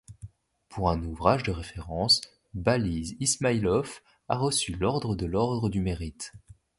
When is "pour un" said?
0.69-0.99